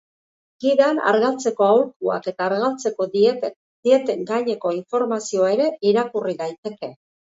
Gidan 0.63 1.01
argaltzeko 1.11 1.65
aholkuak 1.67 2.31
eta 2.33 2.45
argaltzeko 2.47 3.09
dieten 3.13 4.27
gaineko 4.35 4.77
informazioa 4.83 5.57
ere 5.61 5.73
irakurri 5.95 6.41
daiteke. 6.47 6.97